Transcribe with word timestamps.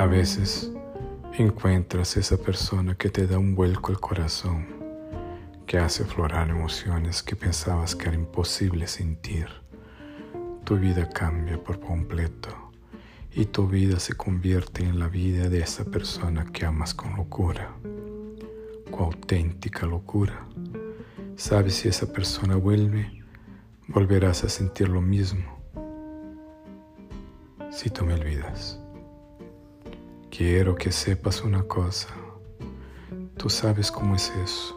A 0.00 0.06
veces 0.06 0.72
encuentras 1.36 2.16
esa 2.16 2.38
persona 2.38 2.94
que 2.94 3.10
te 3.10 3.26
da 3.26 3.38
un 3.38 3.54
vuelco 3.54 3.92
al 3.92 4.00
corazón, 4.00 4.66
que 5.66 5.76
hace 5.76 6.04
aflorar 6.04 6.48
emociones 6.48 7.22
que 7.22 7.36
pensabas 7.36 7.94
que 7.94 8.08
era 8.08 8.16
imposible 8.16 8.86
sentir. 8.86 9.48
Tu 10.64 10.78
vida 10.78 11.06
cambia 11.10 11.62
por 11.62 11.80
completo 11.80 12.48
y 13.34 13.44
tu 13.44 13.68
vida 13.68 14.00
se 14.00 14.14
convierte 14.14 14.84
en 14.84 14.98
la 14.98 15.08
vida 15.08 15.50
de 15.50 15.60
esa 15.60 15.84
persona 15.84 16.46
que 16.46 16.64
amas 16.64 16.94
con 16.94 17.14
locura, 17.14 17.70
con 18.90 19.04
auténtica 19.04 19.84
locura. 19.84 20.46
Sabes 21.36 21.74
si 21.74 21.88
esa 21.88 22.10
persona 22.10 22.56
vuelve, 22.56 23.22
volverás 23.86 24.44
a 24.44 24.48
sentir 24.48 24.88
lo 24.88 25.02
mismo 25.02 25.60
si 27.70 27.90
tú 27.90 28.06
me 28.06 28.14
olvidas. 28.14 28.80
Quiero 30.42 30.74
que 30.74 30.90
sepas 30.90 31.44
una 31.44 31.64
cosa, 31.64 32.08
tú 33.36 33.50
sabes 33.50 33.92
cómo 33.92 34.14
es 34.14 34.32
eso. 34.42 34.74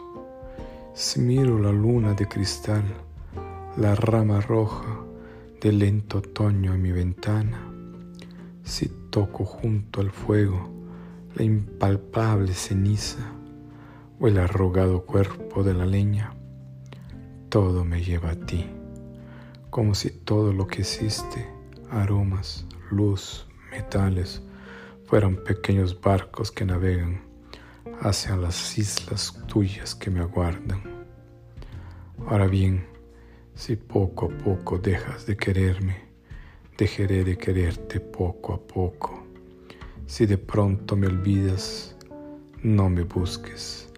Si 0.94 1.21
miro 1.21 1.58
la 1.58 1.71
luna 1.71 2.13
de 2.16 2.27
cristal, 2.27 2.84
la 3.77 3.95
rama 3.95 4.41
roja 4.41 4.99
del 5.62 5.80
lento 5.80 6.18
otoño 6.18 6.73
en 6.73 6.81
mi 6.81 6.91
ventana, 6.91 7.66
si 8.66 8.90
toco 9.09 9.45
junto 9.45 10.02
al 10.02 10.12
fuego 10.12 10.70
la 11.34 11.45
impalpable 11.45 12.54
ceniza 12.54 13.23
o 14.20 14.27
el 14.27 14.40
arrugado 14.40 15.05
cuerpo 15.05 15.63
de 15.63 15.76
la 15.76 15.85
leña, 15.85 16.35
todo 17.48 17.85
me 17.85 18.04
lleva 18.04 18.32
a 18.32 18.35
ti, 18.35 18.66
como 19.70 19.95
si 19.95 20.09
todo 20.09 20.52
lo 20.52 20.68
que 20.68 20.82
existe, 20.82 21.48
aromas, 21.90 22.66
luz, 22.91 23.48
metales, 23.71 24.41
fueran 25.14 25.36
pequeños 25.36 26.02
barcos 26.02 26.52
que 26.52 26.66
navegan 26.66 27.22
hacia 28.02 28.36
las 28.36 28.76
islas 28.80 29.40
tuyas 29.46 29.94
que 29.94 30.10
me 30.10 30.22
aguardan. 30.22 30.82
Ahora 32.26 32.48
bien, 32.48 32.84
si 33.54 33.76
poco 33.76 34.26
a 34.26 34.44
poco 34.44 34.80
dejas 34.80 35.28
de 35.28 35.38
quererme, 35.38 35.98
dejaré 36.80 37.24
de 37.24 37.38
quererte 37.38 38.00
poco 38.00 38.54
a 38.54 38.60
poco. 38.60 39.24
Si 40.08 40.26
de 40.26 40.40
pronto 40.40 40.96
me 40.96 41.06
olvidas, 41.06 41.96
no 42.64 42.90
me 42.90 43.04
busques, 43.04 43.94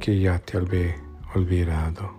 que 0.00 0.18
ya 0.18 0.38
te 0.38 0.56
habé 0.56 0.94
olvidado. 1.34 2.14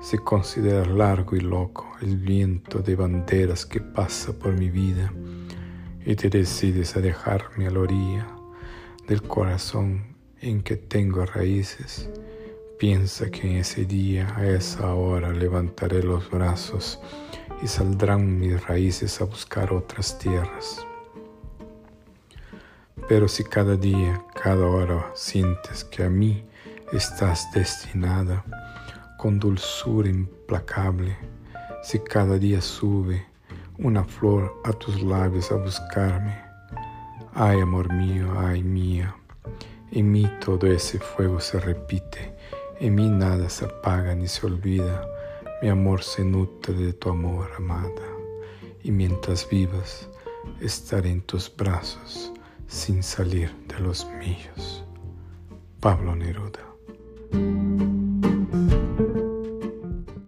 Si 0.00 0.16
consideras 0.16 0.88
largo 0.88 1.36
y 1.36 1.40
loco 1.40 1.92
el 2.00 2.16
viento 2.16 2.78
de 2.78 2.96
banderas 2.96 3.66
que 3.66 3.82
pasa 3.82 4.32
por 4.32 4.54
mi 4.54 4.70
vida 4.70 5.12
y 6.06 6.16
te 6.16 6.28
decides 6.28 6.96
a 6.96 7.00
dejarme 7.00 7.66
a 7.66 7.70
la 7.70 7.80
orilla 7.80 8.26
del 9.08 9.22
corazón 9.22 10.16
en 10.40 10.62
que 10.62 10.76
tengo 10.76 11.24
raíces, 11.24 12.10
piensa 12.78 13.30
que 13.30 13.50
en 13.50 13.56
ese 13.56 13.86
día, 13.86 14.34
a 14.36 14.46
esa 14.46 14.94
hora, 14.94 15.32
levantaré 15.32 16.02
los 16.02 16.30
brazos 16.30 17.00
y 17.62 17.66
saldrán 17.66 18.38
mis 18.38 18.62
raíces 18.66 19.20
a 19.20 19.24
buscar 19.24 19.72
otras 19.72 20.18
tierras. 20.18 20.86
Pero 23.08 23.28
si 23.28 23.44
cada 23.44 23.76
día, 23.76 24.22
cada 24.34 24.66
hora 24.66 25.10
sientes 25.14 25.84
que 25.84 26.04
a 26.04 26.10
mí 26.10 26.44
estás 26.92 27.50
destinada, 27.54 28.44
con 29.18 29.38
dulzura 29.38 30.08
implacable, 30.08 31.16
si 31.82 31.98
cada 31.98 32.38
día 32.38 32.60
sube 32.60 33.33
una 33.78 34.04
flor 34.04 34.60
a 34.64 34.72
tus 34.72 35.02
labios 35.02 35.50
a 35.50 35.56
buscarme, 35.56 36.38
ay 37.34 37.60
amor 37.60 37.92
mío, 37.92 38.32
ay 38.38 38.62
mía, 38.62 39.14
en 39.90 40.12
mí 40.12 40.30
todo 40.44 40.66
ese 40.66 40.98
fuego 40.98 41.40
se 41.40 41.58
repite, 41.58 42.36
en 42.80 42.94
mí 42.94 43.08
nada 43.08 43.48
se 43.48 43.64
apaga 43.64 44.14
ni 44.14 44.28
se 44.28 44.46
olvida, 44.46 45.04
mi 45.62 45.68
amor 45.68 46.02
se 46.02 46.24
nutre 46.24 46.74
de 46.74 46.92
tu 46.92 47.10
amor, 47.10 47.50
amada, 47.56 48.02
y 48.82 48.90
mientras 48.90 49.48
vivas, 49.48 50.08
estaré 50.60 51.10
en 51.10 51.22
tus 51.22 51.54
brazos 51.54 52.32
sin 52.66 53.02
salir 53.02 53.54
de 53.66 53.80
los 53.80 54.06
míos. 54.20 54.84
Pablo 55.80 56.14
Neruda 56.14 56.73